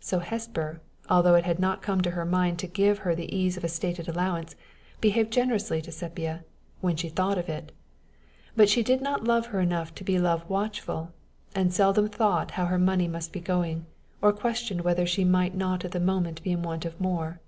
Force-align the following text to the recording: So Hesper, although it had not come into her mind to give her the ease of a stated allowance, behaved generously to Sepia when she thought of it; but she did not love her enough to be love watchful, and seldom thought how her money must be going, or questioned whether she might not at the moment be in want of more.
So 0.00 0.20
Hesper, 0.20 0.80
although 1.10 1.34
it 1.34 1.44
had 1.44 1.58
not 1.58 1.82
come 1.82 1.98
into 1.98 2.12
her 2.12 2.24
mind 2.24 2.58
to 2.60 2.66
give 2.66 3.00
her 3.00 3.14
the 3.14 3.30
ease 3.36 3.58
of 3.58 3.62
a 3.62 3.68
stated 3.68 4.08
allowance, 4.08 4.56
behaved 5.02 5.30
generously 5.30 5.82
to 5.82 5.92
Sepia 5.92 6.44
when 6.80 6.96
she 6.96 7.10
thought 7.10 7.36
of 7.36 7.50
it; 7.50 7.72
but 8.56 8.70
she 8.70 8.82
did 8.82 9.02
not 9.02 9.24
love 9.24 9.48
her 9.48 9.60
enough 9.60 9.94
to 9.96 10.02
be 10.02 10.18
love 10.18 10.48
watchful, 10.48 11.12
and 11.54 11.74
seldom 11.74 12.08
thought 12.08 12.52
how 12.52 12.64
her 12.64 12.78
money 12.78 13.06
must 13.06 13.34
be 13.34 13.40
going, 13.40 13.84
or 14.22 14.32
questioned 14.32 14.80
whether 14.80 15.04
she 15.04 15.24
might 15.26 15.54
not 15.54 15.84
at 15.84 15.90
the 15.92 16.00
moment 16.00 16.42
be 16.42 16.52
in 16.52 16.62
want 16.62 16.86
of 16.86 16.98
more. 16.98 17.40